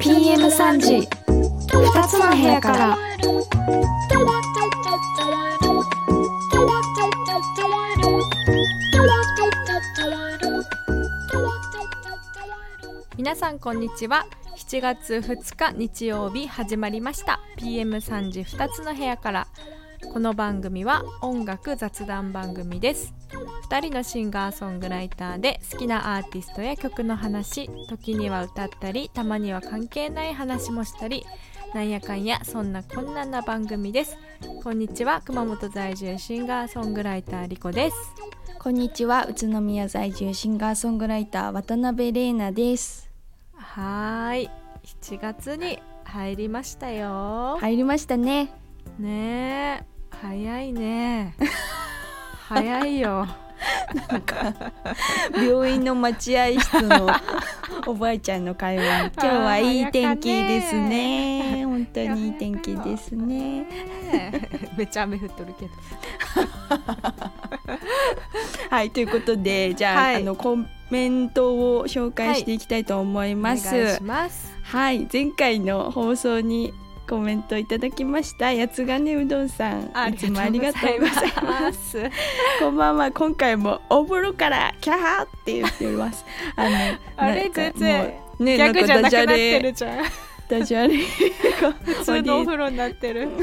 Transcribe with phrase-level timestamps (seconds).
[0.00, 1.08] PM3 時
[1.68, 2.96] 2つの部屋から
[13.18, 14.24] 皆さんこんにちは
[14.56, 19.48] 7月2日日曜日始まりました PM3 時2つの部屋から
[20.14, 23.12] この番組は音楽雑談番組です。
[23.68, 31.26] 2人のシンガーソングライターで好きなアーティストや曲の話時には歌ったりたまには関係ない話もしたり
[31.74, 34.16] なんやかんやそんなこんなな番組です。
[34.62, 37.96] こんにちは熊本在住シンガーソングライターリコです。
[38.60, 43.10] こんにちは宇都宮在住シンガーソングライター渡辺玲奈です。
[43.56, 44.50] はーい
[44.84, 47.56] 7月に入りましたよ。
[47.58, 48.52] 入りましたね。
[49.00, 51.34] ねえ早いね。
[52.48, 53.26] 早いよ。
[55.34, 57.08] 病院の待合室の
[57.86, 59.04] おばあちゃんの会話。
[59.04, 61.64] に今日はいい天気ですね。
[61.64, 63.66] 本当にいい天気ですね。
[64.76, 65.70] めっちゃ雨降っとるけど。
[68.70, 70.16] はいということでじゃあ,、はい。
[70.16, 70.58] あのコ
[70.90, 74.54] メントを紹介していきたいと思います、お願いします。
[74.62, 76.72] はい、前回の放送に
[77.08, 78.54] コメントいただきました。
[78.54, 81.90] 八つ金うどんさんいつもありがとうございます。
[81.90, 81.98] す
[82.60, 83.10] こんばんは。
[83.12, 86.24] 今回もお風呂からキャハーって言ってます。
[86.56, 86.76] あの
[87.16, 89.98] あれ全然ね逆じゃなくなってるじゃん。
[90.48, 90.98] ダジャレ
[91.60, 93.28] が 普通のお風呂になってる。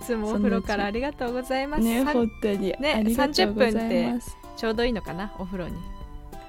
[0.00, 4.36] いつもお風呂からありがとうございます、ね本当に、ねありがとうござい30ます。
[4.56, 5.76] ちょうどいいのかなお風呂に。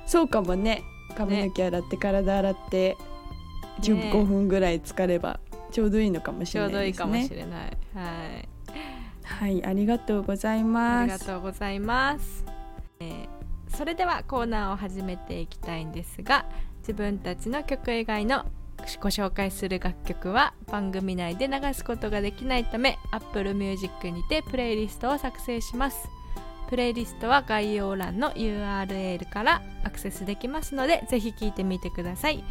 [0.08, 0.84] そうかもね。
[1.16, 2.98] 髪の毛洗って、体洗って
[3.82, 5.40] 15分ぐらい浸かれば
[5.72, 7.78] ちょうどいいのかもしちょうどいいかもしれない。
[7.96, 8.04] は
[8.40, 8.48] い。
[9.24, 11.14] はいありがとうございあます。
[11.14, 12.46] りがとうございます、
[13.00, 13.30] えー
[13.76, 16.46] それではコーナーを始めていきたいんですが
[16.82, 18.46] 自分たちの曲以外の
[19.02, 26.08] ご紹介する楽曲は番組内で流すことができないため Apple Music にてプレイリストを作成します。
[26.70, 32.44] プレイリストは概要欄の URL からアクセスできますのでぜひ聴いてみてください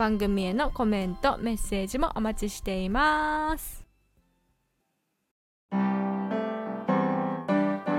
[0.00, 3.84] 番組へのコメントメッセージもお待ちしています。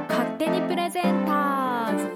[0.10, 2.08] 勝手にプレゼンターズ。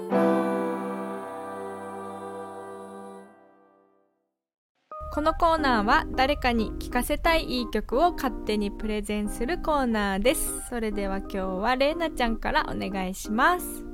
[5.14, 10.66] このコーナーは誰かに聴かせたいいい曲を勝手にプレゼンするコーナーです。
[10.68, 13.85] それでは今日はれいなちゃんからお願いします。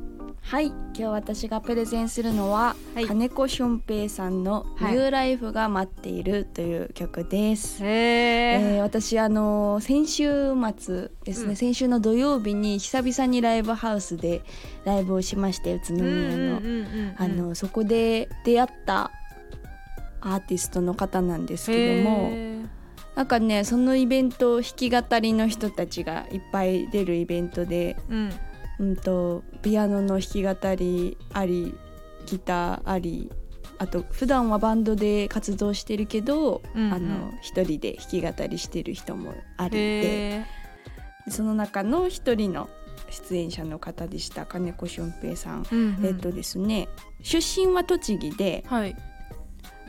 [0.43, 3.07] はい今日私がプレゼンするのは、はい。
[3.07, 4.93] 金子俊平さんの「はい。
[4.93, 11.57] ニューライフが待っている」という曲です、へえー私あの先週末ですね、うん。
[11.57, 14.43] 先週の土曜日に久々にライブハウスで
[14.85, 16.61] ライブをしまして宇都宮の、
[17.17, 19.11] あのそこで出会った
[20.21, 22.31] アーティストの方なんですけども
[23.15, 28.33] なんかねそのイベント弾き語りの人たちがいっぱい出るイベントで、うん
[28.83, 31.75] うん、とピアノの弾き語りあり
[32.27, 33.31] ギターあり
[33.79, 36.93] あと普段はバンドで活動してるけど、うんうん。
[36.93, 40.47] あの一人で弾き語りしてる人もありでへ
[41.29, 42.69] その中の一人の
[43.11, 45.63] 出演者の方でした金子俊平さん。
[45.63, 46.07] ーうんうん。
[46.07, 46.89] えっとですね
[47.23, 48.97] 出身は栃木ではい。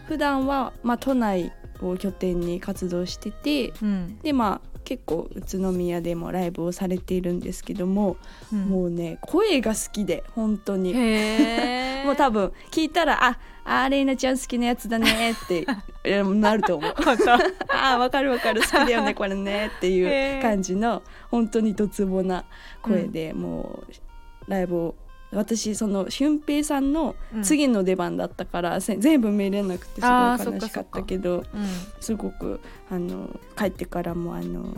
[0.07, 4.19] 普段はまあ都内を拠点に活動しててうん。
[4.19, 8.17] でまあ結構宇都宮でもライブをされているんですけども、
[8.51, 10.93] もうね声が好きで本当に。
[12.03, 15.65] もう多分聞いたら「ああーレイナちゃん好きなやつだね」って
[16.03, 16.93] えなると思う。
[16.97, 18.61] あーわかる わかる。
[18.61, 21.01] 好きだよねこれねっていう感じの
[21.31, 22.43] 本当にドツボな
[22.81, 24.95] 声で、もうライブを
[25.35, 31.67] 私その俊平さんの次の出番だったから、せ全部見れなくてすごい悲しかったけどうん。
[31.99, 34.77] すごくあの帰ってからもあの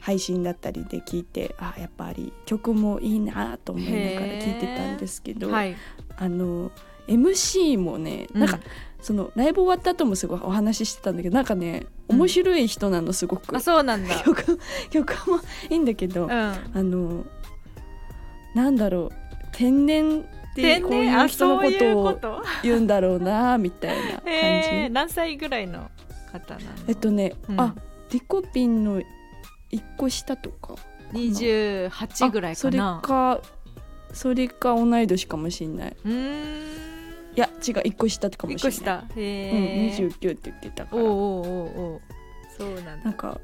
[0.00, 5.76] 配信だったりで聞いてあやっぱり曲もいいなと思いながら聞いてたんですけど、はい。
[6.16, 6.70] あの
[7.06, 8.60] MC もねなんか、
[9.00, 12.16] そのライブ終わった後もすごいお話ししてたんだけどなんかねうん。
[12.16, 14.14] 面白い人なのすごく、あそうなんだ。
[14.24, 14.58] 曲
[14.90, 15.38] 曲も
[15.70, 16.30] いいんだけど、うん。
[16.30, 17.24] あの
[18.54, 19.27] なんだろう
[19.58, 20.22] 天然っ
[20.54, 24.30] て天こういう人のことを言うんだろうなみたいな感じ。
[24.30, 25.90] へー何歳ぐらいの
[26.30, 26.66] 方なの？
[26.86, 27.60] えっとね、うん。
[27.60, 27.74] あ
[28.12, 29.02] リコピンの
[29.70, 30.76] 一個下とか
[31.12, 33.00] 28ぐらいかな。
[33.00, 33.40] あそれか
[34.12, 35.96] それか同い年かもしんない。
[36.04, 36.78] うーん。
[37.34, 38.74] いや違う一個下かもしれない。
[38.74, 39.04] 一個下。
[39.16, 41.02] へうん、え29って言ってたから。
[41.02, 42.00] おうおうおうおう。
[42.56, 42.96] そうなんだ。
[43.06, 43.40] なんか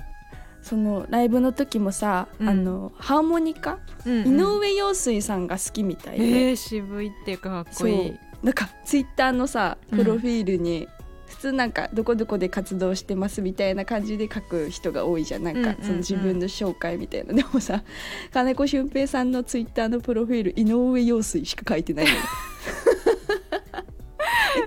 [0.64, 2.48] そのライブの時もさ、うん。
[2.48, 4.40] あのハーモニカ、うんうん。
[4.40, 8.14] 井上陽水さんが好きみたいで、えー、渋いっていうかかっこいい。
[8.42, 9.98] なんかツイッターのさうん。
[9.98, 10.88] プロフィールに、
[11.26, 15.42] 普通なんかどこどこで活動してますみたいな感じで書く人が多いじゃん。
[15.42, 15.82] なんかうんうんうん。
[15.82, 17.84] その自分の紹介みたいな、でもさ
[18.32, 23.03] 金子俊平さんのツイッターのプロフィール井上陽水しか書いてないのよえ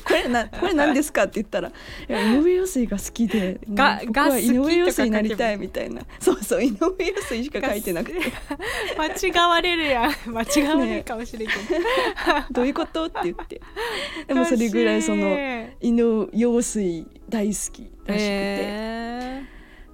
[0.03, 1.23] これな これ何ですか？
[1.23, 1.69] って言ったら
[2.09, 6.01] 「いや井上陽水が好きでが僕は井上陽水になりたい」みたいな。
[6.19, 8.19] そうそう井上陽水しか書いてなくて。
[8.97, 9.05] 間
[9.45, 10.11] 違われるやん。
[10.31, 11.47] 間違われるかもしれん。
[11.47, 11.59] けど、
[12.51, 13.61] 「どういうこと?」って言って。
[14.27, 15.27] でもそれぐらいその
[15.81, 18.86] 井上陽水大好きらしくて、えでも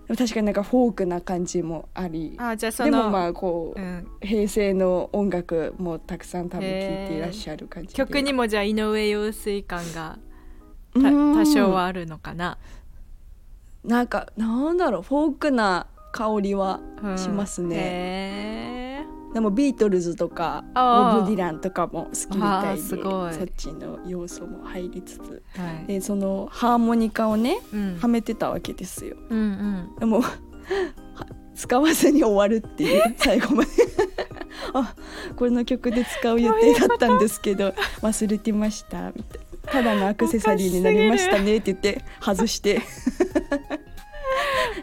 [0.08, 2.36] 確かになんかフォークな感じもあり。
[2.38, 6.70] ー、あじゃあそのでもまあこう、うん、平成の音楽もたくさん多分聴い
[7.08, 10.20] ていらっしゃる感じで曲にもじゃあ井上陽水感が
[10.94, 12.58] 多少はあるのかな、
[13.84, 15.02] なんかなんだろう。
[15.02, 18.83] フォークな香りはうんしますね、へ
[19.34, 23.34] でもビートルズとかボブ・ディランとかも好きみたいですごい。
[23.34, 25.86] そっちの要素も入りつつーはい。
[25.88, 27.98] でそのハーモニカをねうん。
[28.00, 29.18] はめてたわけですよ。
[29.30, 29.96] うんうん。
[30.00, 30.38] でもは
[31.56, 33.70] 使わずに終わるっていう 最後まで。
[34.76, 34.96] あ
[35.36, 39.72] これの曲で使う予定だったんですけど忘れてましたみたいな。
[39.72, 42.82] ただのアクセサリーになりましたねって言って外して。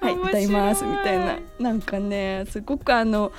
[0.00, 1.38] はい歌いますみたいな。
[1.58, 3.32] なんかねすごくあの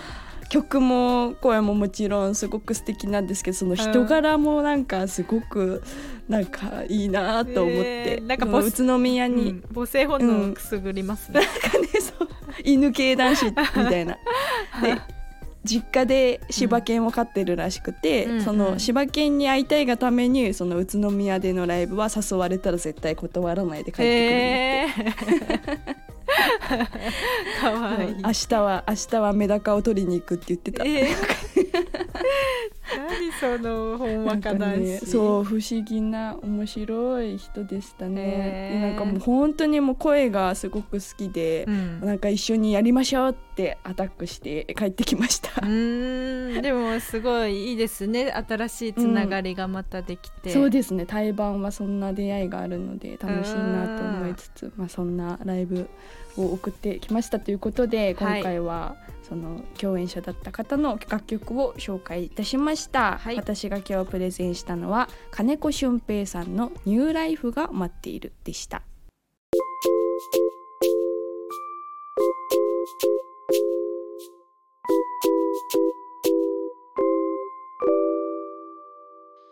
[0.51, 5.81] 曲も声ももちろんすごく素敵なんですけどその人柄もなんかすごく
[6.27, 12.27] なんかいいなと思って、えーなんか宇都宮に、うん母性本能をくすぐりますね、なんかねそう。
[12.65, 14.17] 犬系男子みたいな。
[14.83, 15.01] で
[15.63, 18.57] 実家で柴犬を飼ってるらしくて、うんそうん。
[18.57, 24.85] の柴犬に会いたいがためにその宇都宮でのライブは誘われたら絶対断らないで帰ってくるんへ
[25.95, 26.10] え
[27.61, 30.83] かわい明日は明日はメダカを取りに行くって言ってた。
[30.85, 32.00] えー
[32.97, 42.01] 何そのほんわか男子、ね、そう不思議な面白い人でしたね、なんかもう本当にもう声がすごく好きでう、ん。
[42.01, 46.61] なんか一緒にやりましょうってアタックして帰ってきました、うーん。
[46.61, 48.31] でもすごいいいですね。
[48.31, 51.05] 新しいつながりがまたできて、そうですね。
[51.05, 55.89] 対バンはそんな出会いがあるので楽しいなと思いつつ、まあ、そんなライブ
[56.37, 58.39] を送ってきましたということではい。
[58.39, 58.95] 今回は
[59.31, 68.81] その共演者だった方の楽曲を紹介いたしました、はい私が今日プレゼンしたのは金子俊平さんの「ニューライフが待っている」でした。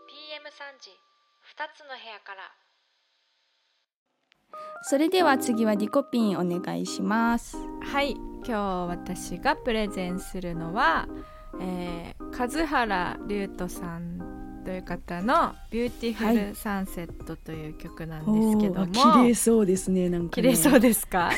[0.10, 2.52] PM3 時2つの部屋から
[4.84, 7.56] それでは次はリコピンお願いします。
[7.81, 11.07] はい今日私がプレゼンするのは、
[11.62, 20.30] えー、数原龍友さんという方の「ビューティフルサンセット」という曲なんですけども、綺麗そうですねなんかね。
[20.36, 21.31] 綺麗そうですか？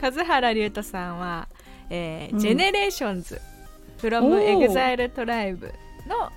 [0.00, 1.48] 数原龍友さんは、
[1.90, 2.38] えーうん。
[2.38, 2.90] ジェネレー。
[2.90, 3.40] ションズ
[3.98, 5.72] from EXILE トライブ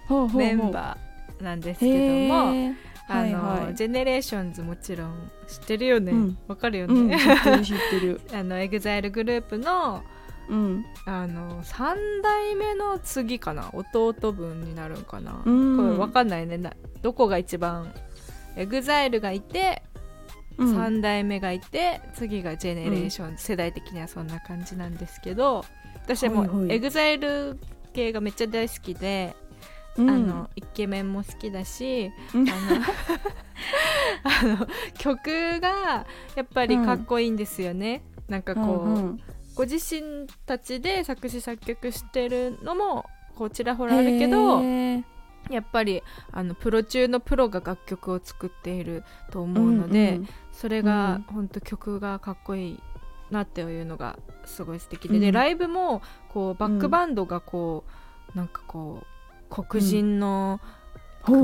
[0.09, 2.73] のメンバーなんですけども、
[3.11, 3.63] あの、はい。
[3.65, 6.11] はいジェネレーションズもちろん知ってるよね。
[6.11, 6.37] うん。
[6.47, 8.21] わ、かるようん、ね、知ってる知ってる。
[8.33, 10.03] あの EXILE グループの
[10.49, 13.69] うん、あの3代目の次かな。
[13.73, 15.77] 弟分になるんかな、うん。
[15.77, 16.57] これわかんないね。
[16.57, 17.93] などこが一番
[18.57, 19.81] EXILE がいて、
[20.57, 20.77] うん。
[20.77, 25.63] 3代目がいて次がジェネレーション、世代的にはそんな感じなんですけど
[26.03, 26.81] 私はもうはいはい。
[26.81, 27.57] EXILE
[27.93, 29.35] 系がめっちゃ大好きで、
[29.97, 30.09] うん。
[30.09, 32.49] あのイケメンも好きだしうん。
[32.49, 32.57] あの
[34.23, 34.67] あの
[34.97, 36.05] 曲が
[36.35, 39.19] やっぱりかっこいいんですよね、なんかこう、うんうん。
[39.55, 43.05] ご自身たちで作詞作曲してるのも
[43.35, 44.61] こうちらほらあるけど
[45.49, 52.79] やっぱりあのプロ中のプロが楽曲を作っていると思うので、んんそれが本当曲がかっこいい
[53.31, 55.33] なっていうのがすごい素敵で,、でうん。
[55.33, 57.83] ライブもこうバックバンドがこ
[58.33, 59.05] う、なんかこう
[59.51, 60.59] 黒人の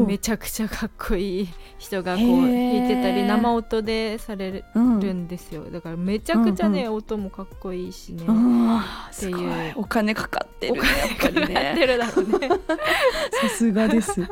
[0.08, 5.66] めちゃくちゃかっこいい人がこう弾いてたり生音でされるうんんですよ。
[5.66, 8.26] だからめちゃくちゃね、音もかっこいいしね。
[8.28, 9.74] あーっていう。
[9.76, 11.86] お金かかってるねやっぱりね。
[11.86, 12.50] るだろうね。
[13.42, 14.28] さすがです。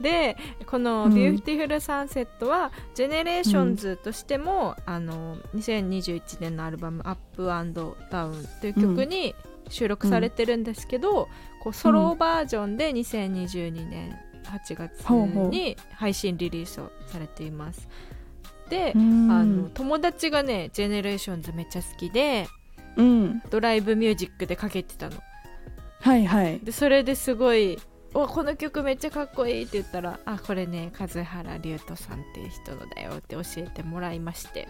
[0.00, 1.14] でこの「うん。
[1.14, 9.34] ビューティフルサンセットはジェネレーションズとしても、あの2021年のアルバム「アップダウン」という曲に
[9.68, 11.28] 収録されてるんですけど、
[11.60, 15.00] こうソロバージョンで2022年8月
[15.50, 17.88] に配信リリースをされています。
[18.68, 22.46] で、あの友達がねジェネレーションズめっちゃ好きで、
[22.96, 25.16] うん、ドライブミュージックでかけてたの。
[26.00, 26.58] はいはい。
[26.60, 27.78] でそれですごい
[28.14, 34.66] 「おこの曲めっちゃかっこいい」って言ったら「あこれね数原龍斗さんっていう人のだよ」って教えてもらいまして。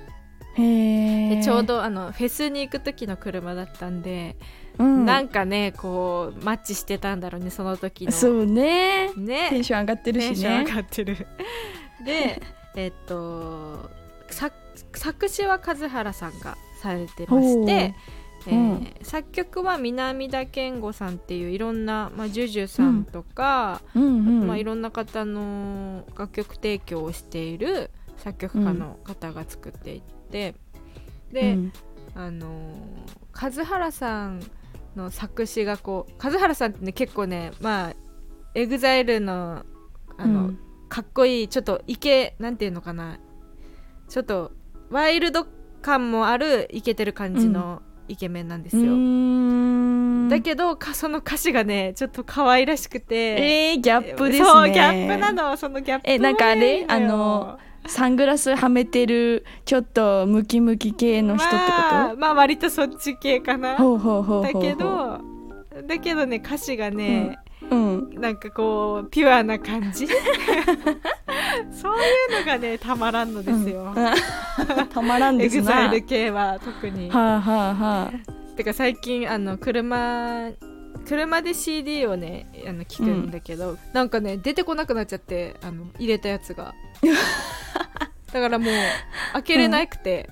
[0.57, 4.37] でちょうどあのフェスに行く時の車だったんで、
[4.81, 8.13] うん、なんかねこうマッチしてたんだろうねその時の。
[8.13, 9.13] そうね。
[9.15, 9.49] ね。
[9.51, 10.29] テンション上がってるしね。
[10.29, 11.27] テンション上がってる。
[12.05, 12.43] で
[12.77, 13.91] えっと
[14.95, 17.95] 作詞は数原さんがされてまして
[18.47, 24.03] えー、うん、作曲は南田健吾さんっていういろんな、まあ、 JUJUさんとか、うん。
[24.03, 30.55] うんうん、まあ、いろんな方の楽曲提供をしている作曲家の方が作っていて、
[31.29, 31.59] うん、で、
[32.15, 32.51] あのー、
[33.33, 34.41] 数原さん
[34.97, 37.95] の作詞がこう数原さんってね結構ねまあ
[38.55, 39.65] エグザイルの
[40.19, 40.53] あの、
[40.89, 43.19] かっこいいちょっとイケなんていうのかな。
[44.09, 44.53] ちょっと
[44.91, 45.47] ワイルド
[45.81, 48.93] 感もあるイケてる感じのイケメンなんですよ。
[50.29, 53.71] だけどその歌詞がねちょっと可愛らしくて。
[53.71, 54.45] えー、ギャップですね。
[54.45, 56.85] そうギャップなのそのギャップえなんかあれ？
[56.89, 57.59] あの
[57.91, 63.77] サングラスはめてるちょっとムキムキ系の人ってこと、まあ、まあ割とそっち系かな。
[63.77, 65.21] ほうほうほうだけど
[65.87, 70.07] だけどね歌詞がね、うん、なんかこうピュアな感じ。
[71.73, 75.61] そういうのがねたまらんのですよ、うん、たまらんですな。
[75.61, 77.11] エグザイル系は特に。
[77.11, 78.57] はあはあはあ。
[78.57, 80.51] てか最近あの車
[81.07, 86.75] 車で CD をねあの聞くんだけど、うん、なんかね出てこなくなっちゃってあの入れたやつが
[88.33, 88.75] だからもう
[89.35, 90.29] 開けれなくて、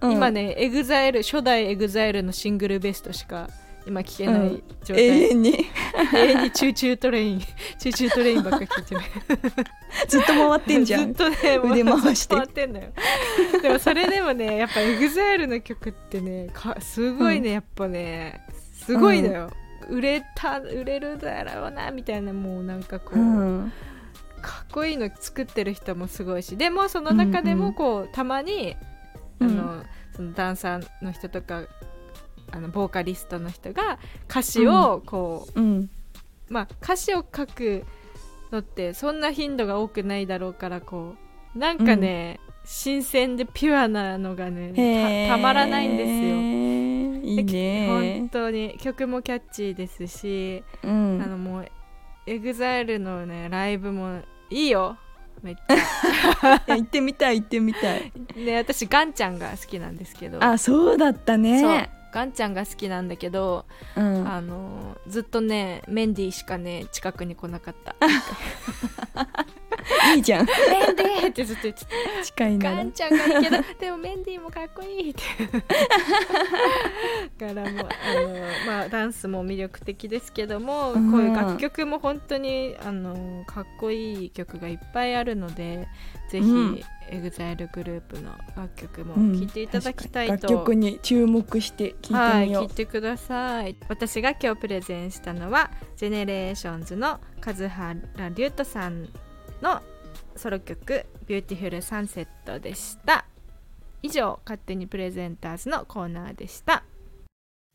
[0.00, 3.48] うん、今ね、エグザイル初代エグザイルのシングルベストしか
[3.86, 5.66] 今聞けない状態、うん、永遠に。
[6.14, 7.40] 永遠にチューチュートレイン
[7.78, 9.00] チューチュートレインばっか聞いてる。
[10.08, 11.14] ずっと回ってんじゃん。
[11.14, 12.36] ずっとね腕回して。
[12.36, 12.88] 回ってんのよ。
[13.62, 19.50] でもそれでもねやっぱエグザイルの曲ってねかすごいね、うん、やっぱねすごいのよ、
[19.88, 23.70] うん、売れた売れるだろうなみたいなもうなんかこう、
[24.40, 28.76] かっこいいの作ってる人もすごいしでもその中でもこう、うんうん、たまに
[29.40, 31.64] あの、そのダンサーの人とか
[32.52, 35.90] あのボーカリストの人が歌詞をこう、うん、
[36.48, 37.84] まあ歌詞を書く
[38.50, 41.14] のってそんな頻度が多くないだろうからこ
[41.54, 46.60] うなんかね、うん、新鮮でピュアなのがねたまらないんですよ。
[47.22, 48.18] いいね。
[48.18, 48.76] 本当に。
[48.80, 51.68] 曲もキャッチーですし、うん、あのもう
[52.26, 54.96] エグザイルのねライブもいいよ。
[55.42, 56.76] めっちゃ。
[56.76, 58.12] 行ってみたい行ってみたい。
[58.36, 60.42] ね私ガンちゃんが好きなんですけど。
[60.44, 61.90] あそうだったね。
[62.12, 63.66] ガンちゃんが好きなんだけど、
[63.96, 67.94] うん、あのずっとねメンディーしかね近くに来なかった
[70.16, 70.46] いいじゃん。
[70.46, 70.52] メ
[70.92, 71.90] ンディーってずっと言ってた。
[72.24, 72.76] 近いな。
[72.76, 75.22] ガンちゃんがいいけど でもメンディーもかっこいいって。
[77.38, 77.88] からもあの
[78.66, 85.88] まあダンスも魅力的ですけども、うん、こういう楽曲も本当にあのかっこいい曲がいっぱいあるので
[86.28, 86.80] ぜひ、うん。
[87.12, 93.76] エグザイルグループの楽曲も聴いていただきたいと、うん、楽曲に注目して聴いてみよう、はい、聴いてください。
[93.88, 97.96] 私が今日プレゼンしたのはジェネレーションズの数原
[98.36, 99.08] 龍友さん
[99.62, 99.80] の
[100.36, 103.24] ソロ曲「ビューティフルサンセット」でした。
[104.02, 106.84] 以上勝手にプレゼンターズのコーナーでした。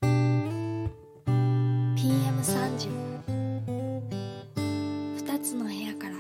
[0.01, 2.89] PM3 時
[5.24, 6.15] 2つの部屋から。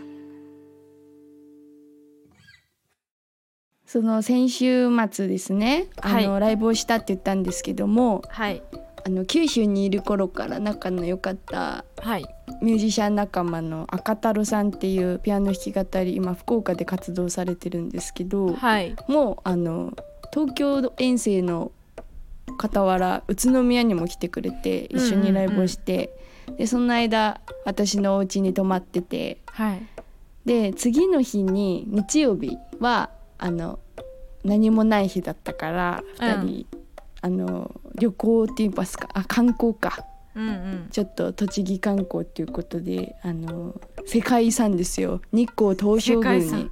[3.85, 8.61] その先週末ですね、はい、あのライブをしたって言ったんですけども、はい、
[9.05, 11.85] あの九州にいる頃から仲の良かった
[12.61, 19.93] ミュージシャン仲間の赤太郎さんっていうピアノ弾き語り今福岡で活動されてるんですけど、はい、もうあの
[20.33, 21.71] 東京遠征の
[22.59, 26.09] 傍ら宇都宮にも来てくれて一緒にライブをして、
[26.57, 29.87] でその間私のお家に泊まってて、はい、
[30.45, 33.79] で次の日に日曜日はあの
[34.43, 36.84] 何もない日だったから2人、うん、
[37.21, 40.05] あの旅行って言いますかあ観光か、
[40.35, 45.21] うんうん、ちょっと栃木観光っていうことであの世界遺産ですよ。
[45.31, 46.69] 日光東照宮に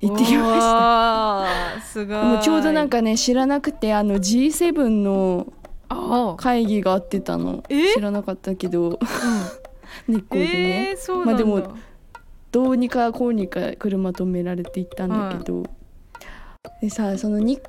[0.00, 1.80] 行ってきました。
[1.82, 2.24] すごい。
[2.24, 5.52] もうちょうどなんかね知らなくてあの G7 の
[6.36, 7.62] 会議があってたの。
[7.68, 8.98] 知らなかったけど、うん、
[10.08, 11.74] 日光でね、えー、まあでも
[12.50, 15.64] どうにかこうにか車止められて行ったんだけど、
[16.80, 17.60] でさその日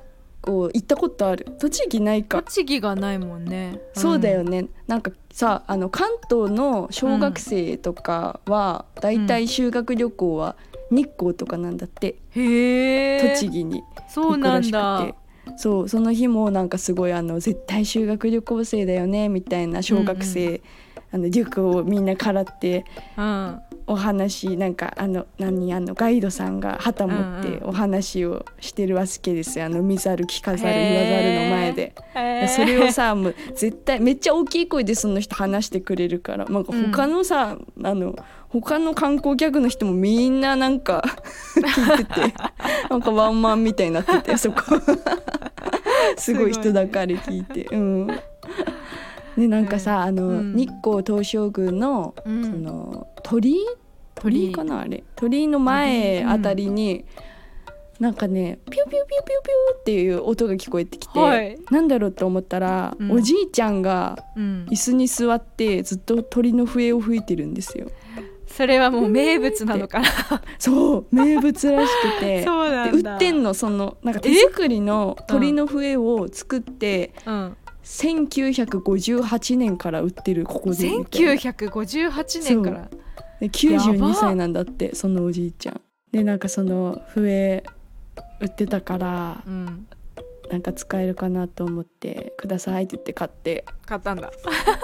[0.44, 1.46] 光行ったことある。
[1.58, 2.42] 栃木ないか？
[2.42, 3.80] 栃木がないもんね。
[3.94, 10.56] そうだよね、なんかさあの関東の小学生とかは、だいたい修学旅行は
[10.90, 13.34] 日光とかなんだって、へえ。
[13.34, 15.06] 栃木にそうなんだ。
[15.06, 15.14] て。
[15.56, 20.62] そうその日もなんかすごいあの絶対修学旅行生だよねみたいな小学生、
[21.12, 22.84] あのリュックをみんなからって。
[23.16, 29.66] うんお話なんかあの何あのガイドさんが旗持ってうんお話をしてるわけですよ。
[29.66, 31.94] あの見ざる聞かざる言わざるの前で。
[32.48, 36.44] それをさもう絶対めっちゃ大きい声でその人話してくれるから。
[36.46, 38.14] なんか他のさ、あの
[38.48, 41.02] 他の観光客の人もみんななんか
[41.56, 42.34] 聞いてて
[42.88, 44.62] なんかワンマンみたいになっててそこ。
[46.16, 47.64] すごい人だかり聞いて。
[47.72, 48.20] うん。
[49.36, 50.54] でなんかさ、あの、うん。
[50.54, 52.44] 日光東照宮の、うん。
[52.44, 53.52] その鳥？
[53.52, 53.56] 居
[54.14, 55.02] 鳥居かなあれ？
[55.16, 56.30] 鳥居の前うん。
[56.30, 57.04] あたりに、
[58.00, 61.58] なんかねピューピューピューピューピューっていう音が聞こえてきて、はい。
[61.70, 63.12] なんだろうと思ったら、うん。
[63.12, 64.66] おじいちゃんがうん。
[64.70, 67.90] 椅子に座ってずっと鳥の笛を吹いてるんですよ。
[68.46, 70.08] それはもう名物なのかな？
[70.58, 72.44] そう名物らしくて。
[72.46, 81.32] そう売ってんのそのなんか手作りの鳥の笛を作って、うん1958年から売ってるここでみたいな。
[81.32, 82.88] 1958年から。
[83.40, 85.80] でやば92歳なんだってそのおじいちゃん。
[86.10, 87.62] でなんかその笛
[88.40, 89.86] 売ってたからうん。
[90.50, 93.64] なんか使えるかなと思って「ください」って言って買って。
[93.86, 94.30] 買ったんだ。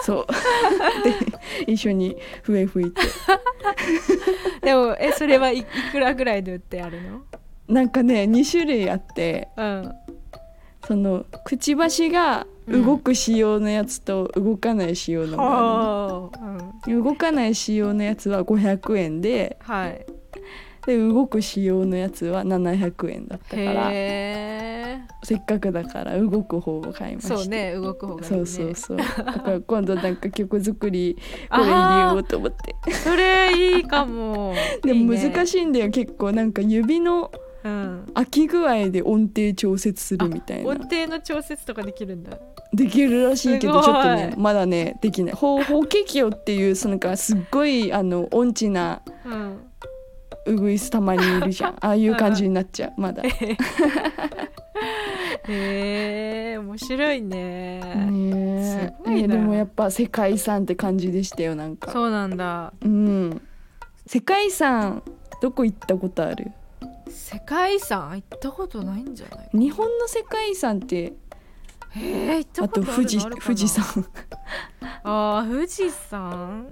[0.02, 0.26] そう。
[1.66, 3.00] で一緒に笛吹いて。
[4.62, 7.22] でもえそれはいいくらぐらいで売ってあるの？
[7.68, 9.48] なんかね2種類あって。
[9.56, 9.92] うん
[10.90, 20.04] そのくちばしが動く仕様のやつと動かない仕様のがあはあ、うん、動かない仕様のやつは500円ではい。
[20.84, 23.90] で動く仕様のやつは700円だったから。
[25.22, 27.36] せっかくだから動く方を買いました。
[27.36, 28.36] そうね動く方がいいね。
[28.36, 28.96] そうそうそう。
[28.96, 31.16] だから 今度なんか曲作り
[31.50, 32.92] これ入れようと思って。
[32.92, 34.54] それいいかも。
[34.82, 35.90] でも難いしいんだよ。
[35.90, 37.30] 結構なんか指の
[37.64, 38.10] うん。
[38.14, 40.68] 空き具合で音程調節するみたいな。
[40.70, 42.38] 音程の調節とかできるんだ。
[42.72, 45.34] できるらしいけどちょっとねまだねできない。
[45.34, 49.60] ほ法華経っていうそのかすっごいあの音痴なうん。
[50.46, 51.76] ウグイスたまにいるじゃん。
[51.84, 53.22] ああいう感じになっちゃうまだ。
[53.22, 53.30] ね
[55.48, 57.80] へえ面白いね。
[57.84, 58.92] え。
[59.04, 61.90] すごいでもやっぱ世界遺産って感じでしたよなんか。
[61.92, 62.72] そうなんだ。
[62.82, 63.42] うん。
[64.06, 65.02] 世界遺産
[65.42, 66.52] どこ行ったことある？
[67.10, 71.14] 世界遺産行ったことないんじゃない日本の世界遺産ってへ
[71.96, 74.06] え行ったあこととある富士富士山。
[75.02, 76.66] あー富士山？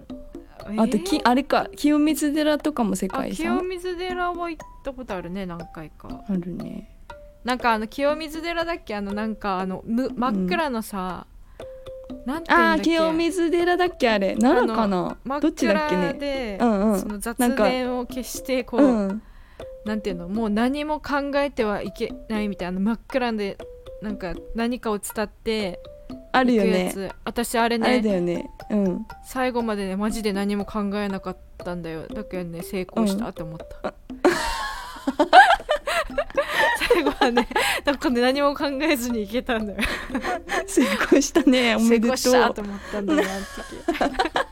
[0.77, 1.21] あときえー？
[1.25, 6.23] あれか清水寺とかも世あ界遺清産水寺は行ったことあるね何回か。
[6.29, 6.95] あるね。
[7.45, 8.95] なんかあの清水寺だっけ？
[8.95, 11.27] あのなんかあのむ真っ暗のさ、
[12.27, 14.37] なんていうんだあ清水寺だっけあれ？
[14.37, 15.17] 奈良かな？
[15.41, 16.15] どっちだっけ暗ね。
[16.15, 17.01] で、うんうん。
[17.01, 19.23] その雑念を消してこう、うん。
[19.85, 23.57] なんていうのもう何も考えてはいけないみたいな真っ暗で
[24.03, 25.81] なんか何かを伝って
[26.33, 26.91] あるよね。
[26.93, 28.51] つ、私あれあれねだよね。
[28.71, 29.07] うん。
[29.25, 33.95] 最後までねマジで何も考えなかったんだよだけどね成功したって思った、
[36.93, 37.49] 最後はね
[37.85, 39.79] なんかね何も考えずにいけたんだよ
[40.67, 41.75] 成功したね。
[41.77, 42.17] お成めでとう。
[42.17, 44.48] 功したと思ったんだよあの時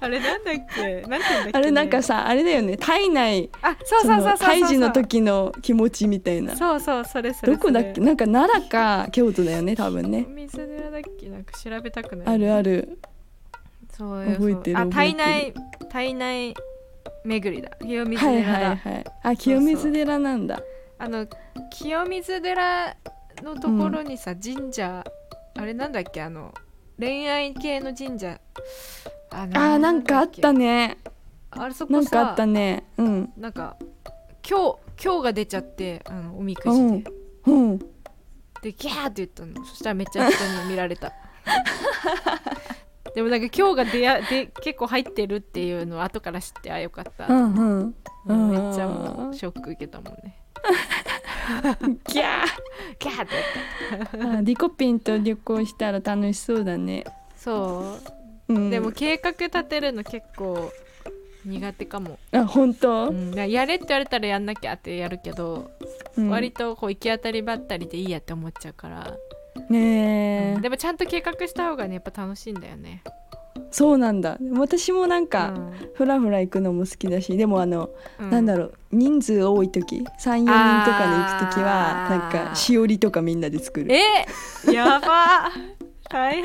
[0.00, 0.60] あれなんだっけ？
[0.60, 2.76] なんて言うんだっけ、ね、あれなんかさあれだよね。
[2.76, 6.56] 体内あそうそうそうそう胎児の時の気持ちみたいな。
[6.56, 8.00] そうそうそれそれどこだっけ？
[8.00, 10.26] なんか奈良か京都だよね多分ね。
[10.28, 11.28] 水寺だっけ？
[11.28, 12.34] なんか調べたくない。
[12.34, 12.98] あるある。
[13.96, 15.54] そうよ覚えてるあ体内
[15.90, 16.54] 体内
[17.24, 17.70] 巡りだ。
[17.80, 20.60] 清水はい寺だ、はいはいあ清水寺なんだ。
[20.98, 21.26] あの
[21.70, 22.96] 清水寺
[23.42, 25.04] のところにさ、神社
[25.54, 26.22] あれなんだっけ？
[26.22, 26.54] あの
[26.98, 28.38] 恋愛系の神社
[29.34, 30.88] あなんかあったね。
[30.88, 30.98] ね
[31.50, 32.84] あれそこさなんかあったね。
[32.96, 33.32] うん。
[33.36, 33.76] なんか
[34.48, 37.02] 今日今日が出ちゃってあのおみくじうん。
[37.02, 37.10] で、
[37.46, 37.78] うん。
[37.78, 37.84] で
[38.72, 39.64] ギャーって言ったの。
[39.64, 41.12] そしたらめっちゃ人に見られた。
[43.14, 47.94] でもなんか今日が出やで結構入ってるっていうのを後から知ってあよかった、うんうん。
[48.26, 48.50] うん。
[48.50, 50.38] めっちゃもうショック受けたもんね。
[52.06, 52.44] ギャ
[52.98, 53.34] ギャーって
[53.90, 54.40] 言った。
[54.40, 57.04] リコピンと旅行したら楽しそうだね。
[57.36, 58.70] そううん。
[58.70, 60.72] でも計画立てるの結構
[61.44, 63.08] 苦手かも、あ本当？
[63.08, 65.70] うん、やれって言われたらやんなきゃってやるけど、
[66.16, 66.28] うん。
[66.28, 69.16] 割とこう行き当たりばったりでいいやって思っちゃうから、
[69.68, 70.60] ねえ。
[70.60, 73.02] でもちゃんと計画した方がねやっぱ楽しいんだよね。
[73.70, 74.38] そうなんだ。
[74.54, 75.54] 私もなんか、
[75.94, 77.88] ふらふら行くのも好きだしでもあの、
[78.20, 80.50] うん、なんだろう人数多い時34人と
[80.90, 80.98] か
[81.38, 83.90] で行く時はなんかしおりとかみんなで作る。
[83.90, 84.26] え
[84.70, 85.50] やば
[86.12, 86.44] 大変。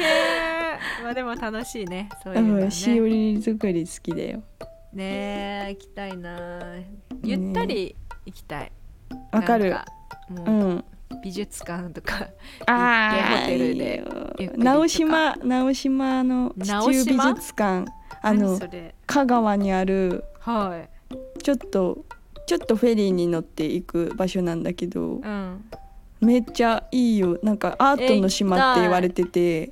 [1.03, 2.09] まあでも楽しいね。
[2.23, 4.43] そういうの、ね、しおり作り好きだよ。
[4.93, 6.75] ねえ行きたいな。
[7.23, 8.71] ゆったり行きたい。
[9.31, 9.75] わ、かる。
[10.29, 10.85] うん。
[11.23, 14.03] 美術館とか行ってホテルで
[14.57, 17.85] 直島直島の地中美術館。
[18.21, 18.59] あの
[19.05, 22.05] 香川にある、はい、ちょっと
[22.47, 25.65] ちょっとフェリーに乗って行く場所なんだけど、うん、
[26.21, 27.39] めっちゃいいよ。
[27.43, 29.71] なんかアートの島って言われてて。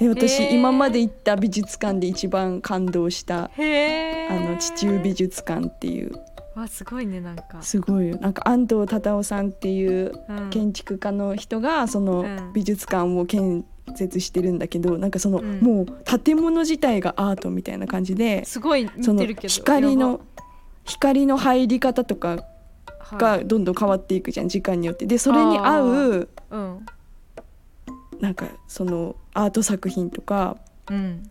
[0.00, 3.44] え私、今まで行った美術館で一番感動した。
[3.44, 6.12] あの地中美術館っていう。
[6.54, 7.44] わすごいねなんか。
[7.60, 8.18] すごいよ。
[8.20, 10.12] なんか安藤忠雄さんっていう
[10.50, 13.64] 建築家の人がその美術館を建
[13.96, 20.20] 設してるんだけどなんかその、うん、もう建物自体がアートみたいな感じですごいその光の
[20.84, 22.44] 光の入り方とか
[23.12, 25.06] がどんどん変わっていくじゃん時間によって。
[25.06, 26.86] でそれに合う、うん、
[28.20, 30.56] なんかそのアート作品とか、
[30.90, 31.30] うん、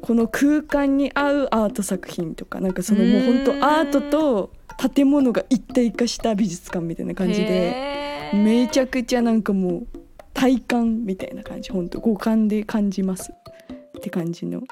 [0.00, 4.50] この空間に合うアート作品とかなんかそのもう本当アートと
[4.94, 9.86] 建物が一体化した美術館みたいな感じでめちゃくちゃなんかもう
[10.34, 14.62] 体感みたいな感じ本当五感で感じますって感じの。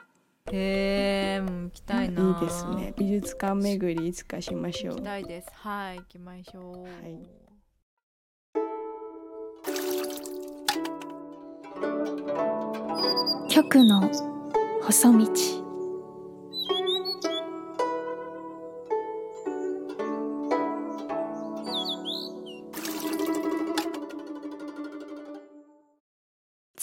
[0.51, 2.23] へえ行きたいな。
[2.23, 2.95] いいですね。
[2.99, 4.95] 美術館巡りいつかしましょう。
[4.97, 5.49] 行きたいです。
[5.53, 6.83] はい行きましょう。
[6.83, 7.43] はい。
[13.49, 14.11] 曲の
[14.83, 15.62] 細道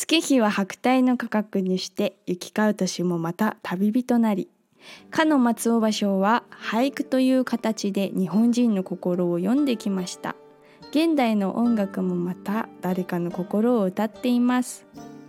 [0.09, 4.49] 月日は白帯の価格にして行き交う年もまた旅人なり。
[5.11, 10.35] かの松尾芭蕉は俳句という形で日本人の心を読んできました。
[10.89, 14.87] 現代の音楽もまた誰かの心を歌っています。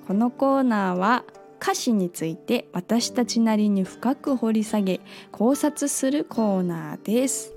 [0.08, 1.24] このコーナーは
[1.60, 7.52] 歌詞について私たちなりに深く掘り下げ考察するコーナーです。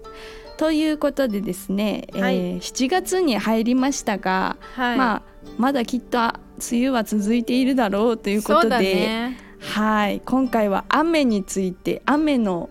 [0.58, 5.22] ということでですね、はい、えー、7月に入りましたが、はい、まあ
[5.58, 6.20] まだきっと
[6.58, 10.22] 梅雨は続いているだろうということで、ね、はい。
[10.22, 12.70] 今回は雨について雨の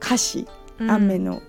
[0.00, 0.46] 歌詞、
[0.78, 1.42] うん、雨の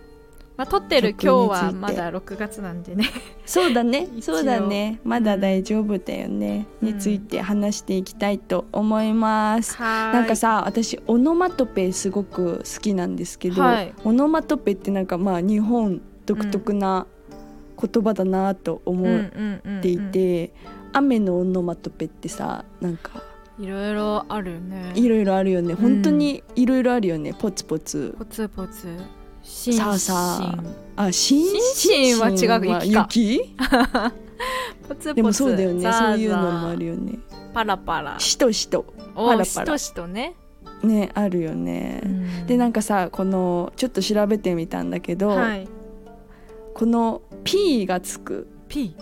[0.56, 3.10] まあ、撮ってる今日はまだ6月なんでね。
[3.46, 4.08] そうだね。
[4.22, 5.00] そうだね。
[5.04, 17.08] まだ大丈夫だよね、うん、について話していきたいと思います、うん、なんかさ私オノマトペすごく好きなんですけど、はい、オノマトペってなんかまあ日本独特な
[17.82, 20.54] 言葉だなと思っていて
[20.94, 23.22] 雨のオノマトペってさなんか。
[23.60, 24.94] いろいろあるよね。
[24.96, 25.74] いろいろあるよね。
[25.76, 28.16] 本当にいろいろあるよね、ポツポツ。
[28.18, 28.98] ポツポツ。
[29.44, 30.14] さあさ
[30.96, 31.04] あ。
[31.04, 32.86] あシンシンは違う。
[32.86, 33.56] 雪？
[34.88, 35.92] ポツポツでもそうだよね。
[35.92, 37.20] そういうのもあるよね。
[37.54, 38.20] パラパラ。
[38.20, 39.78] しとしとパラパラ。
[39.78, 40.36] しとね。
[40.84, 45.68] ねあるよね、うん、でなんかさこのちょっと調べてみたんだけど、はい、
[46.74, 48.48] この P がつく。
[48.68, 48.96] P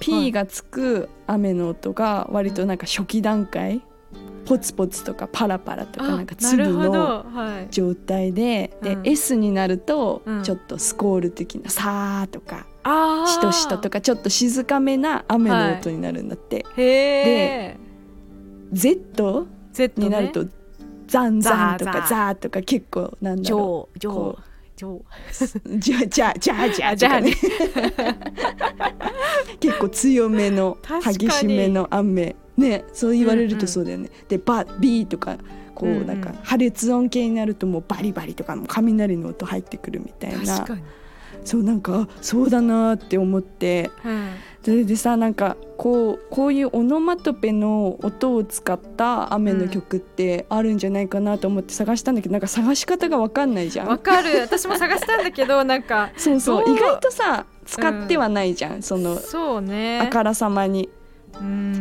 [0.00, 3.82] P がつく雨の音が割となんか初期段階、
[4.46, 7.26] ポツポツとかパラパラとかなんか粒の
[7.70, 12.66] 状態で、はい、で、うん、S になるとちょっとスコール的な「さー」とか
[13.28, 16.64] 「しとしと」とかちょっと静かめな雨の音になるんだって。
[16.64, 17.76] はい、で
[18.72, 20.46] Z, Z になると
[21.06, 23.98] 「ザンザン」とか「ザー」とか結構なんだろう。
[25.78, 27.32] じゃじゃじゃじゃじゃね
[29.78, 32.36] 結構強めの 激しめの雨。
[32.56, 34.06] ねそう言われるとそうだよね。
[34.06, 35.38] うんうん、でバビーとか
[35.74, 40.66] こうなんか破裂音系になるともうバリバリとかも雷の音入ってくるみたいな
[41.44, 44.30] そうなんかそうだなって思って、うん、
[44.62, 53.88] それでさなんかこうこういうオノマトペの音を使った雨の曲ってあるんじゃないかなと思って探したんだけどなんか探し方が分かんないじゃん。
[53.88, 54.40] わかる。
[54.40, 56.70] 私も探したんだけどなんか そうそう。
[56.70, 60.00] 意外とさ使ってはないじゃん、うん、そのそうね。
[60.00, 60.88] あからさまに。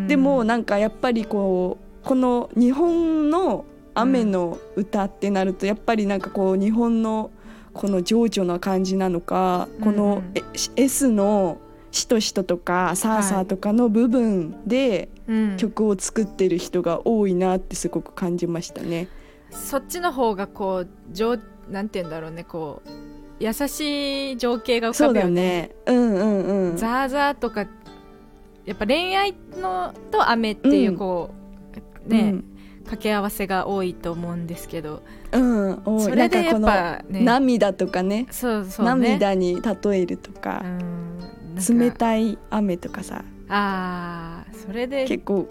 [0.08, 3.65] でもなんかやっぱりこうこの日本の
[3.96, 7.32] 雨の歌ってなるとやっぱりなんかこう日本の
[7.77, 10.23] この情緒な感じなのか、この
[10.75, 11.59] S の
[11.91, 15.09] しとしととかさあさあとかの部分で
[15.57, 19.07] 曲を作ってる人が多いなってすごく感じましたね。
[19.49, 21.37] そっちの方がこう情
[21.69, 22.89] なんて言うんだろうねこう
[23.39, 25.71] 優しい情景が浮かぶよね。
[25.85, 26.77] うんうんうん。
[26.77, 27.67] ザーザーとか
[28.65, 31.31] やっぱ恋愛のと雨っていうこ
[32.05, 32.57] う、うん、ね、うん、
[32.88, 37.21] 掛け合わせが多いと思うんですけど、うん、おそれでやっぱね。
[37.21, 38.26] 涙とかね。
[38.32, 38.91] そうそうね。
[38.91, 40.38] 涙に例えるとか。
[40.38, 40.63] か
[41.69, 43.23] 冷たい雨とかさ。
[43.50, 45.47] あーそれで結構。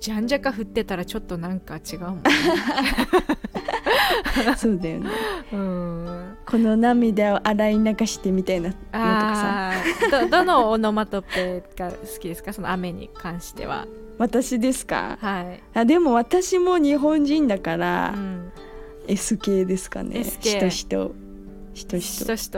[0.00, 2.22] じゃんじゃか降ってたらちょっとなんか違うもんね。
[4.56, 5.10] そうだよね。
[5.52, 6.36] うん。
[6.46, 9.72] この涙を洗い流してみたいなのとか
[10.10, 10.20] さ。
[10.22, 12.52] ど どのオノマトペが好きですか？
[12.54, 13.86] その雨に関しては
[14.20, 15.16] 私ですか？
[15.20, 18.52] はい、あでも私も日本人だかうら、ん、
[19.08, 20.18] S 系ですかね。
[20.20, 21.14] S 系しと
[21.74, 22.50] しとし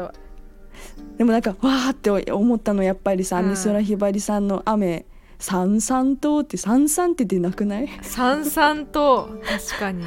[1.16, 3.51] でもなんかわーって思ったのやっぱりさうん。
[3.51, 5.07] 美空ひばりさんの雨
[5.38, 7.88] 「さんさんと」って「さんさん」って出なくない？
[8.03, 9.29] さんさんと
[9.68, 10.05] 確かに。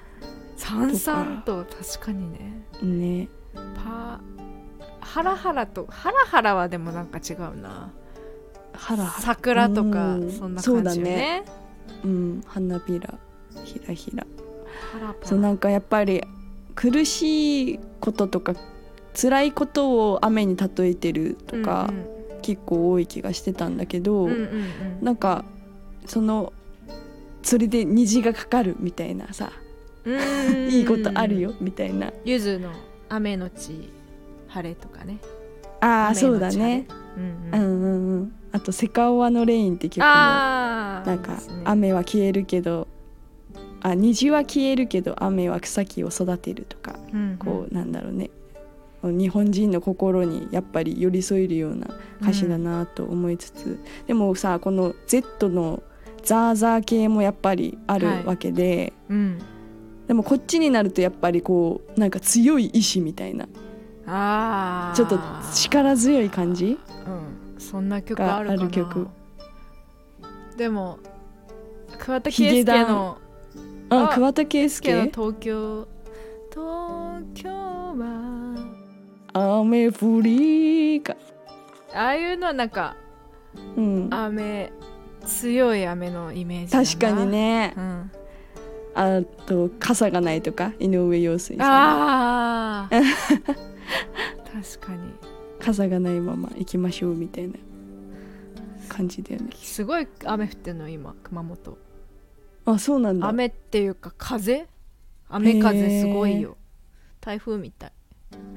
[0.56, 2.62] さんさんと確かにね。
[2.82, 3.28] ね。
[3.74, 4.20] パ
[5.00, 7.90] ハラハラとハラハラはでもなんか違うな
[9.20, 10.30] 桜とかうん。
[10.30, 11.14] そんな感じよね。
[11.14, 11.44] ね。
[12.04, 12.42] うん。
[12.46, 13.18] 花びら。
[13.64, 14.26] ひらひら。
[15.22, 16.22] そうなんかやっぱり
[16.74, 18.54] 苦しいこととか
[19.20, 21.92] 辛いことを雨に例えてるとか、
[22.42, 24.44] 結構多い気がしてたんだけど、うんうんうん。
[24.44, 24.46] う
[25.02, 25.44] んなんか
[26.06, 26.52] その
[27.42, 29.52] それで虹がかかるみたいなさ
[30.04, 30.14] うん。
[30.14, 32.12] うんうんいいことあるよみたいな。
[32.24, 32.70] ゆずの
[33.08, 33.90] 雨のち
[34.48, 35.18] 晴れとかね。
[35.80, 37.60] ああそうだねうんうん。
[37.60, 38.32] うんうんうん。
[38.52, 42.88] あと「セカオワのレイン」って曲もなんか雨は消えるけど
[43.80, 47.36] あ虹は消えるけど雨は草木を育てるとかうんうん。
[47.38, 48.30] こうなんだろうね。
[49.02, 51.86] 日本人の心にやっぱり寄り添えるような
[52.20, 55.82] 歌詞だなと思いつつ、でもさこの Z の
[56.22, 58.24] ザーザー系もやっぱりあるはい。
[58.26, 59.38] わけで、うん。
[60.06, 63.48] でもこっちになるとやっぱりこうなんか強い意志みたいな
[64.12, 64.96] あー。
[64.96, 65.18] ちょっと
[65.54, 67.40] 力強い感じうん。
[67.60, 69.08] そんな曲がある曲。
[70.56, 70.98] でも
[71.98, 73.18] 桑田佳祐の
[73.88, 75.88] ああ桑田佳介の祐東京。
[76.50, 78.56] 東京は
[79.32, 81.16] 雨降りか。
[81.94, 82.96] ああいうのはなんか
[83.76, 84.08] うん。
[84.10, 84.72] 雨
[85.24, 87.74] 強い雨のイメージ確かにね。
[87.76, 88.10] うん、
[88.94, 91.68] あと傘がないとか井上陽水さん。
[91.68, 92.90] ああ
[94.44, 95.12] 確かに。
[95.58, 97.54] 傘がないまま行きましょうみたいな
[98.88, 99.50] 感じだよね。
[99.54, 101.78] すごい雨降ってんの今熊本。
[102.64, 103.28] あそうなんだ。
[103.28, 104.66] 雨っていうか風？
[105.28, 106.56] 雨風すごいよ。
[107.20, 107.92] 台風みたい。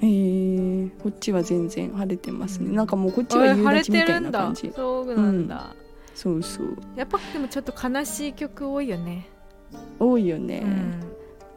[0.02, 2.76] へえこっちは全然晴れてますね、うん。
[2.76, 4.39] なんかもうこっちは夕立みたいてるんだ。
[4.39, 5.76] な感じそうなんだ、
[6.13, 6.78] そうそう。
[6.96, 9.28] やっぱでもちょっと悲しい曲多いよね、
[10.00, 11.02] 多いよね、うん、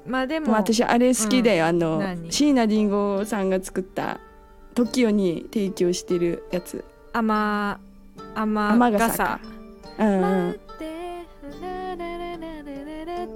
[0.06, 2.30] まあでもまあ、私あれ好きだよ、あの何？
[2.30, 4.20] 椎名林檎さんが作った
[4.74, 6.84] TOKIO に提供してるやつ。
[7.12, 7.32] 雨
[8.34, 9.40] 雨雨傘傘か。
[9.98, 10.22] うん。
[10.22, 10.60] うん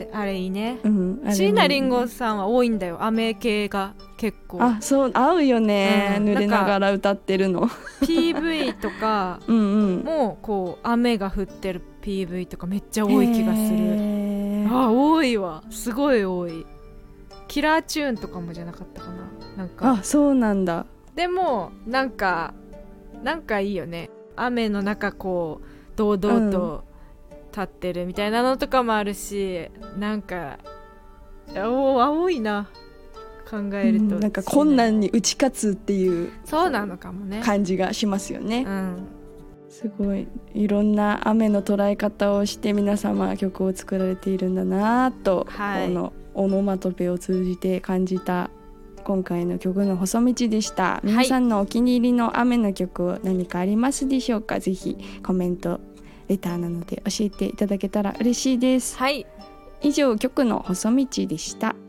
[0.05, 0.79] ってあれいいね。
[0.83, 2.99] うん椎名林檎さんは多いんだよ。
[3.01, 4.63] 雨系が結構。
[4.63, 6.25] あそう合うよね、うん。
[6.25, 7.69] 濡れながら歌ってるの。
[8.01, 13.79] PV とか うんうこう雨が降ってる PV とかめっちゃ多い気がする。
[13.79, 14.73] へー。
[14.73, 15.63] あ多いわ。
[15.71, 16.67] すごい多い。
[17.49, 19.29] キラーチューンとかもじゃなかったかな。
[19.57, 19.93] なんか。
[19.93, 20.87] あそうなんだ。
[21.15, 22.55] でもなんか
[23.23, 24.11] なんかいいよね。
[24.37, 26.90] 雨の中こう堂々と
[27.51, 30.59] 立ってるみたいなのとかもあるし、なんか
[31.49, 32.69] おー青いな
[33.51, 37.43] 考えると、うんなんか困難に打ち勝つっていうそうなのかもね。
[37.45, 39.07] 感じがしますよね、うん。
[39.69, 40.29] すごい。
[40.55, 45.89] いろんな雨の捉え方をして皆様曲を作られているんだなと、はい。
[45.89, 48.51] このオノマトペを通じて感じた
[49.03, 51.01] 今回の曲の細道でした。
[51.03, 55.81] 皆さんのお気に入りの雨の曲何かありますでしょうか、ぜひコメント
[56.31, 58.97] レターなので教えていただけたら嬉しいです。
[58.97, 59.27] はい。
[59.83, 61.75] 以上曲の細道でした「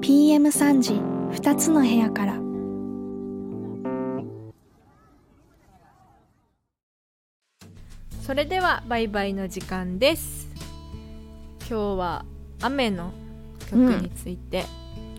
[0.00, 0.94] PM3 時
[1.40, 2.34] 2つの部屋から」
[8.22, 10.48] それではバイバイの時間です。
[11.60, 12.24] 今日は
[12.60, 13.12] 雨の
[13.70, 14.64] 曲について、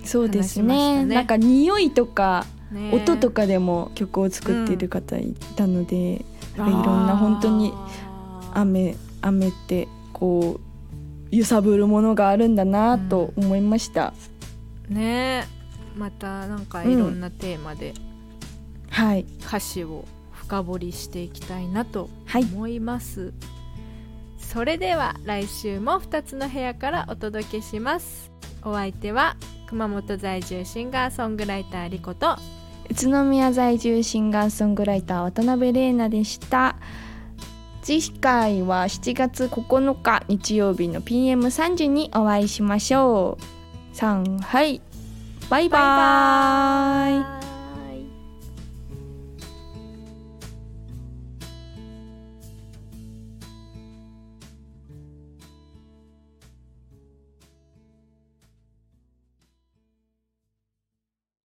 [0.03, 1.05] そうですね。
[1.05, 1.15] ね。
[1.15, 6.25] なんか匂いとかね音とかでも曲を作っている方いたので、
[6.57, 6.71] なん。
[6.71, 7.73] かいろんな本当に
[8.53, 14.13] 雨雨ってこう揺さぶるものがあるんだなと思いました、
[14.89, 15.45] ね
[15.95, 17.93] またなんかいろんなテーマで
[18.89, 19.25] はい。
[19.45, 22.43] 歌詞を深掘りしていきたいなとはい。
[22.43, 23.33] 思います、
[24.39, 28.31] それでは来週も2つの部屋からお届けします
[28.63, 29.35] お相手は
[29.67, 32.37] 熊本在住シンガーソングライターリコと
[32.89, 36.75] 宇都宮在住シンガーソングライター渡辺玲奈でした。
[37.81, 43.37] 次回は7月9日日曜日の PM3 時にお会いしましょ
[43.93, 43.95] う。
[43.95, 44.81] さんはい。
[45.49, 47.38] バイバイ